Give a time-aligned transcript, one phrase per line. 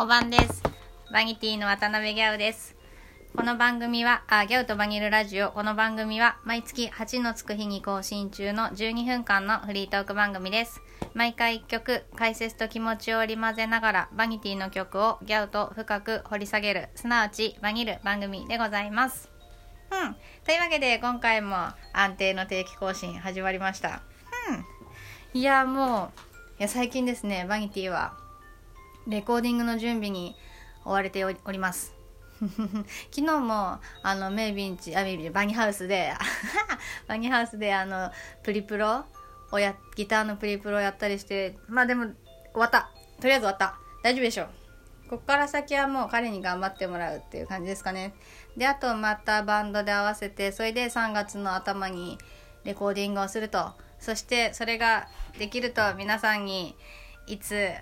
[0.00, 0.62] おばんです。
[1.12, 2.76] バニティの渡辺ギャウです。
[3.34, 5.50] この番組は、あ、ギャウとバニルラジオ。
[5.50, 10.80] この番組は、毎月8のつく日に更新中の12分間のフリートーク番組です。
[11.14, 19.28] 毎回1曲、解説と気持ちを織り交ぜながら、バニティの曲をギャウと深く掘り下げる、すなわち、バニル番組でございます。
[19.90, 20.14] うん。
[20.44, 21.56] というわけで、今回も
[21.92, 24.02] 安定の定期更新始まりました。
[24.48, 25.40] うん。
[25.40, 28.27] いや、もう、いや、最近ですね、バニティは、
[29.08, 30.36] レコーディングの準備に
[30.84, 31.94] 追われております。
[33.10, 36.12] 昨日もあのメイビンチあメイビンバニハウスで
[37.08, 38.12] バニハウスであの
[38.44, 39.06] プリプロ
[39.50, 42.14] をやギターのプリプロをやったりしてまあでも終
[42.54, 42.90] わった。
[43.20, 43.78] とりあえず終わった。
[44.02, 44.48] 大丈夫でしょう。
[45.08, 48.14] こっから先はもう彼に頑張ってもらうっていう感じですかね。
[48.56, 52.18] であとまたバンドで合わせてそれで3月の頭に
[52.64, 53.72] レコーディングをすると。
[53.98, 56.76] そしてそれができると皆さんに
[57.26, 57.72] いつ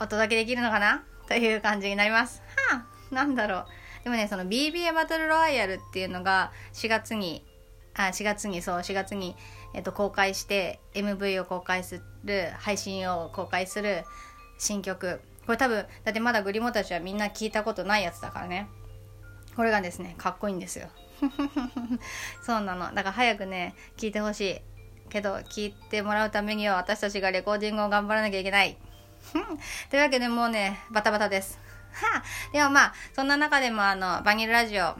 [0.00, 1.04] お届けできるのかな？
[1.28, 2.42] という感じになります。
[2.70, 3.66] はあ、なんだろう。
[4.04, 7.44] でもね、その BBA バトルロワイヤルっていうのが4月に、
[7.94, 9.36] あ、4月に、そう、4月に、
[9.74, 14.04] えっと、公開して、MV を公開する、配信を公開する
[14.58, 15.20] 新曲。
[15.44, 18.68] これ多分、だってまだグリモたちはみんな聞いたことないやつだからね。
[19.54, 20.88] これがですね、かっこいいんですよ。
[22.42, 22.94] そうなの。
[22.94, 24.60] だから早くね、聞いてほしい。
[25.10, 28.78] けど、聞いてもらうためには私たちがレコーディングを頑張らなきゃいけない。
[29.90, 31.58] というわけでもうね、バタバタです。
[31.92, 34.94] はあ、でもまあ、そんな中でもあの、バニルラジオ、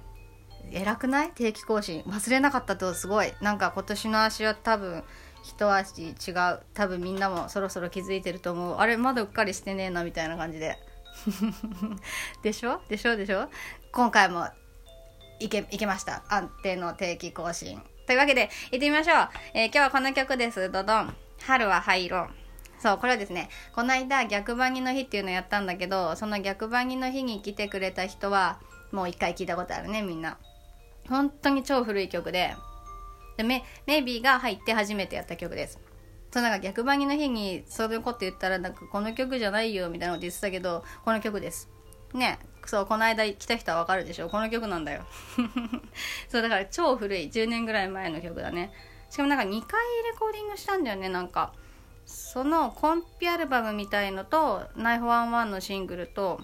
[0.72, 1.30] 偉くない？
[1.30, 2.02] 定期更新。
[2.02, 3.32] 忘れなかったとすごい。
[3.40, 5.02] なんか今年の足は多分、
[5.42, 6.60] 一足違う。
[6.74, 8.76] 多分みんなもそろそろ気づいてると思う。
[8.78, 10.76] あれ、まだうっかりしてねえな、みたいな感じで。
[12.42, 12.82] でしょ？
[12.88, 13.16] でしょ？
[13.16, 13.48] でしょ？
[13.92, 14.48] 今回も、
[15.40, 16.22] いけ、いけました。
[16.28, 17.82] 安定の定期更新。
[18.06, 19.28] というわけで、行ってみましょう。
[19.54, 20.70] えー今日はこの曲です。
[20.70, 21.16] ドドン。
[21.42, 22.28] 春は灰色。
[22.80, 28.58] そう、これはですね、この間逆バニの日っていうのをやったんだけど、その逆バニの日に来てくれた人は、
[28.90, 30.38] もう一回聞いたことあるね、みんな。
[31.08, 32.54] 本当に超古い曲で、
[33.36, 35.78] でメメイビーが入って初めてやった曲です。
[36.32, 41.68] そうなんか逆バニの日にそういうこと言ったらなんかこの曲じゃないよみたいなこと言ってたけどこの曲です。
[42.14, 44.28] ねそうこの間来た人はわかるでしょ。
[44.28, 45.04] この曲なんだよ。
[46.28, 47.30] そうだから超古い。
[47.30, 48.72] 10年ぐらい前の曲だね。
[49.10, 51.52] しかもなんか2回レコーディングしたんだよねなんか。
[52.10, 56.40] そのコンピアルバムみたいのと「ナイフワンワンのシングルと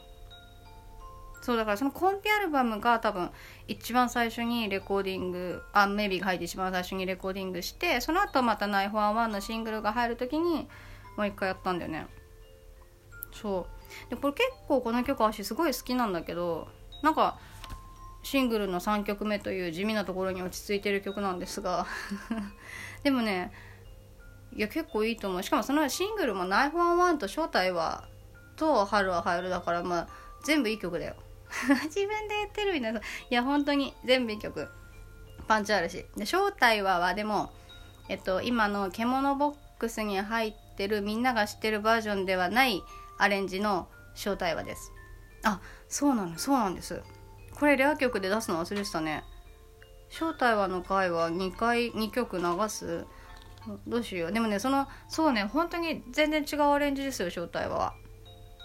[1.43, 3.31] そうだからそのコンピアルバムが多分
[3.69, 10.69] 一番最初にレコーディングあメイビーが入って一番最初にレコーディングしてその後また「ナイフワンワンのシングルが入る時に
[11.17, 12.07] もう一回やったんだよね。
[13.33, 13.67] そ
[14.09, 14.11] う。
[14.11, 16.69] でこれ結構この曲私すごい好きなんだけど
[17.03, 17.39] なんか
[18.23, 21.87] シングルの3曲目という地味なところに落ち着いてる曲なんですが。
[23.05, 23.53] でもね
[24.55, 25.43] いや結構いいと思う。
[25.43, 28.05] しかもそのシングルも「ナイフワンワンと「正体は」
[28.57, 30.09] と「春は入る」だからまあ
[30.45, 31.15] 全部いい曲だよ。
[31.85, 33.01] 自分で言ってるみたいな。
[33.01, 34.69] いや本当に全部いい曲。
[35.47, 36.05] パンチあるし。
[36.17, 37.53] で正体ははでも
[38.09, 42.83] えっと今の獣ボックスに入ってるみんなが知ってるバージョンではない
[43.19, 44.93] アレンジの正体はです。
[45.45, 47.03] あそうなのそうなんです。
[47.55, 49.25] これレア曲で出すの忘れてたね。
[50.09, 53.07] 正体はの回は2回2曲流す？
[53.87, 54.33] どうしよう。
[54.33, 57.95] でもねそのそうね本当に全然違うアレンジですよ正体は。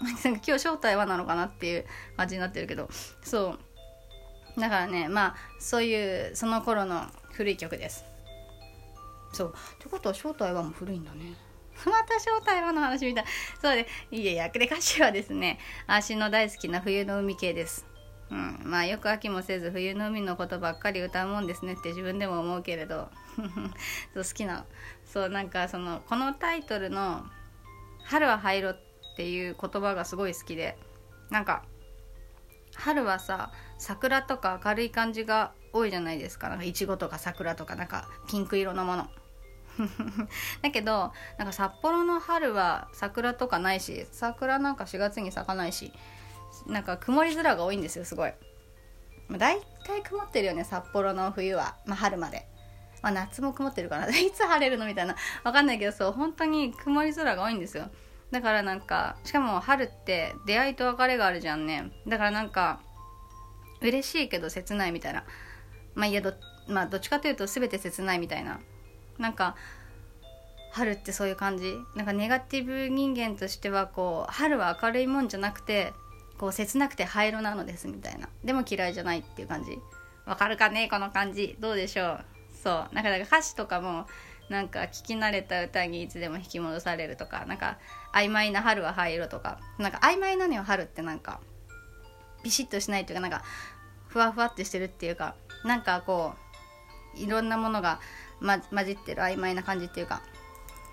[0.02, 1.86] なんか今日正体はなのかなっていう
[2.16, 2.88] 感じになってるけど。
[3.22, 3.56] そ
[4.56, 4.60] う。
[4.60, 8.04] だからねまあそういうその頃の古い曲です。
[9.32, 9.54] そう。
[9.54, 11.34] ってことは正体はもう古いんだね。
[11.86, 13.24] また正体はの話みたい。
[13.60, 17.86] そうでいやいやで歌詞はですね足の大好きな冬の海系です。
[18.30, 23.10] うん、まあよく飽きもせず冬の海のことばっかり歌うもんですねって自分でも思うけれど。
[24.14, 24.66] そう好きな
[25.04, 27.24] そうなんかそのこのタイトルの
[28.04, 28.76] 「春は灰色」っ
[29.16, 30.78] ていう言葉がすごい好きで
[31.30, 31.64] なんか
[32.74, 36.48] 春はさ桜とか明るい感じが多いじゃないですか。
[36.48, 39.08] なんかいちごとか桜とかなんかピンク色のもの。
[40.60, 45.94] だけどなんか札幌の春は桜とかないし桜なんか4月に咲かないし
[46.66, 48.34] なんか曇り空が多いんですよすごい。
[49.28, 52.46] まあ大体曇ってるよね札幌の冬は、まあ、春まで、
[53.02, 54.06] まあ、夏も曇ってるかな。
[54.16, 54.86] いつ晴れるの？
[54.86, 55.16] みたいな。
[55.42, 57.90] わかんないけどそう本当に曇り空が多いんですよ。
[58.30, 61.90] だからなんかしかも春って出会いと別れがあるじゃんね。
[62.06, 62.80] だからなんか
[63.80, 65.24] 嬉しいけど切ないみたいな。
[65.94, 66.32] まあいやど,、
[66.68, 68.60] まあ、どっちかというと全て切ないみたいな。
[69.18, 69.56] なんか
[70.70, 71.74] 春ってそういう感じ？
[71.96, 75.92] なんかネガティブ人間としてはこう春は明るいもんじゃなくて
[76.38, 78.28] こう切なくて灰色なのですみたいな。
[78.44, 79.78] でも嫌いじゃないっていう感じ。
[80.24, 80.88] わかるかね？
[80.88, 81.56] この感じ。
[81.60, 82.24] どうでしょう？
[82.62, 82.94] そう。
[82.94, 84.06] なんかだか歌詞とかも
[84.48, 87.78] なんか聞き慣れた歌にいつでも引き戻されるとかなんか
[88.12, 91.40] 曖昧な春は灰色とかなんか曖昧なのよ春ってなんか
[92.42, 93.42] ビシッとしないというかなんか
[94.08, 96.34] ふわふわってしてるっていうかなんかこ
[97.16, 97.98] ういろんなものが、
[98.40, 100.22] ま、混じってる曖昧な感じっていうか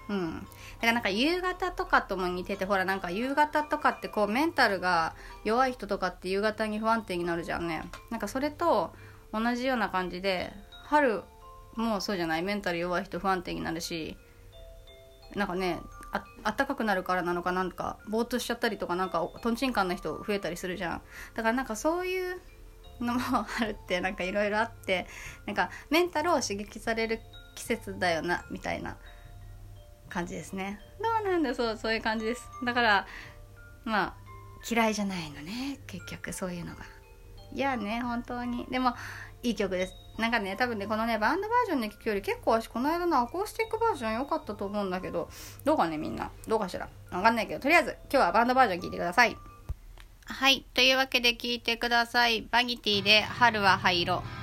[0.08, 0.36] うん。
[0.36, 0.42] だ
[0.82, 7.84] からなんか夕方とかとも似ててほらなんか夕方とかってこうメンタルが弱い人とかって夕方に不安定になるじゃんね。
[8.10, 8.94] なんかそれと
[9.34, 10.54] 同じような感じで
[10.86, 11.24] 春
[11.76, 12.44] もうそうじゃない。
[12.44, 14.18] メンタル弱い人不安定になるし
[15.36, 15.80] なんかね
[16.44, 21.02] あったかくなるからなのかなんかぼーっとしちゃったりとかなんかとんちんかんな人増えたりするじゃん。
[21.36, 22.42] だからなんかそういう
[23.00, 25.08] のもあるって なんかいろいろあって
[25.46, 27.20] なんかメンタルを刺激される
[27.56, 28.98] 季節だよなみたいな
[30.10, 30.82] 感じですね。
[31.02, 32.50] どうなんだそうそういう感じです。
[32.64, 33.08] だから
[33.84, 34.14] まあ
[34.70, 36.84] 嫌いじゃないのね結局そういうのが。
[37.54, 38.66] いやね本当に。
[38.66, 38.96] でも
[39.44, 39.94] いい曲です。
[40.20, 45.30] なんかね多分ねこのねバンドバージョンで聴くより結構私この間のアコースティックバージョン良かったと思うんだけど
[45.64, 46.30] どうかねみんな。
[46.48, 46.90] どうかしら？
[47.12, 49.38] わかんないけどとりあえず今日はバンドバージョン聴いてください。
[50.26, 50.66] はい。
[50.74, 52.48] というわけで聴いてください。
[52.52, 54.22] バギティで春は灰色「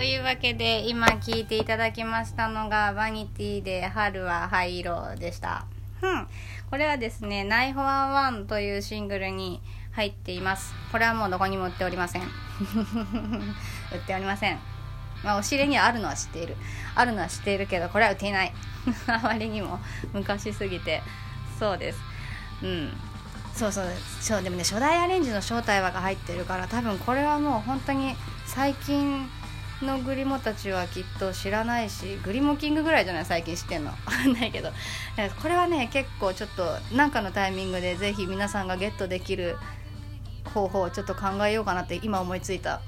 [0.00, 5.66] というわけで今聴いていただきましたのが「バニティで春は灰色」でした。
[6.00, 6.26] うん。
[6.70, 9.60] これはですね「ナイフォアワン」というシングルに
[9.92, 10.72] 入っています。
[10.90, 12.22] これはもうどこにも売っておりません。
[13.92, 14.58] 売っておりません。
[15.22, 16.56] まあお尻にはあるのは知っている。
[16.94, 18.54] あるのは知っているけどこれは売っていない。
[19.06, 19.80] あまりにも
[20.14, 21.02] 昔すぎて。
[21.58, 22.00] そうです。
[22.62, 22.90] うん。
[23.54, 23.86] そうそう
[24.22, 28.16] そうでもね初代アレンジの正体はが入ってるから多分これはもう本当に
[28.46, 29.28] 最近
[29.82, 33.24] のグリモたちはきっと知らないしグリモキングぐらいじゃない？
[33.24, 33.90] 最近知ってんの？
[34.06, 34.70] わかんないけど。
[35.42, 39.56] これはね結構ちょっと何かのタイミングでぜひ皆さんがゲットできる
[40.54, 42.80] 方法をちょっと考えようかなって今思いついた。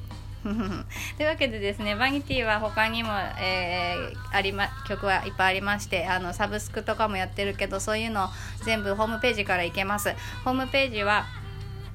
[0.43, 8.29] というわけでですねバニティは他にも、えー、ありま曲はいっぱいありましてあのサブスクとかもやってるけどそういうの
[8.65, 10.13] 全部ホームページから行けます。
[10.45, 11.27] ホームページは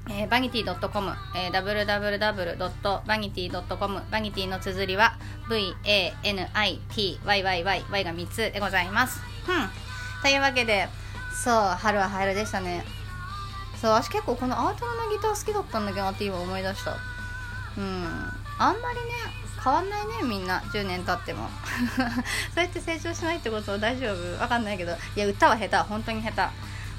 [0.10, 5.18] えー、バニティ .com、えー、www.vanity.com バニティの綴りは
[5.50, 7.40] VANITYYY が
[7.90, 9.22] 3つでございます。
[9.48, 9.70] うん。
[10.22, 10.90] というわけで、
[11.44, 12.84] そう、春は春でしたね。
[13.82, 16.96] そう、私結構このアートのギター好きだったんだけどなって今思い出した。
[17.78, 18.06] うん。
[18.60, 19.06] あんまりね、
[19.64, 20.60] 変わんないね、みんな。
[20.74, 21.50] 10年経っても。
[22.56, 24.42] そうやって成長しないってことは大丈夫？
[24.42, 24.94] わかんないけど。
[25.16, 25.76] いや、歌は下手。
[25.78, 26.42] 本当に下手。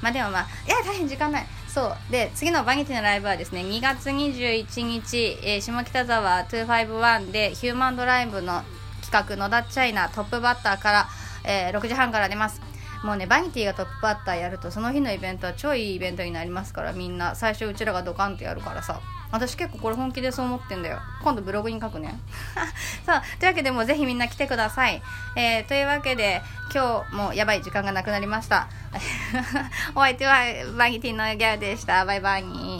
[0.01, 1.47] まあでもまあ、いや、大変時間ない。
[1.73, 2.11] そう。
[2.11, 8.63] で次のバニティのライブはですね2月21日、えー、下北沢251でヒューマンドライブの
[9.01, 11.07] 企画野田チャイナトップバッターから、
[11.45, 12.61] えー、6時半から出ます。
[13.03, 18.99] もうねバニティがトップバッターやるとその日のイベントは超いいイベントになりますからみんな最初うちらがドカンとやるからさ。
[19.31, 20.99] 私結構これ本気でそう思ってんだよ。
[21.23, 22.19] 今度ブログに書くね。
[23.05, 23.21] そう。
[23.39, 25.01] というわけでもうぜひみんな来てください、
[25.35, 26.41] えー、というわけで
[26.73, 28.67] 今日もやばい時間がなくなりました。
[29.95, 30.39] お相手は
[30.77, 32.05] バギティのギャルでした。
[32.05, 32.39] バイバイ。
[32.43, 32.78] に